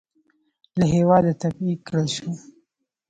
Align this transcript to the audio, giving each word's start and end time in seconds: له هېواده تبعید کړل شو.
له 0.77 0.85
هېواده 0.93 1.31
تبعید 1.41 1.79
کړل 1.87 2.07
شو. 2.15 2.29